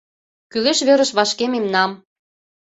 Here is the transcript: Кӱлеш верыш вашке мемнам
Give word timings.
Кӱлеш 0.51 0.79
верыш 0.87 1.11
вашке 1.17 1.45
мемнам 1.53 1.91